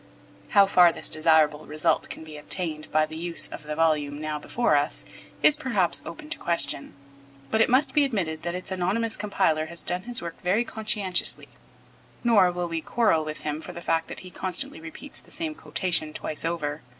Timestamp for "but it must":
7.51-7.93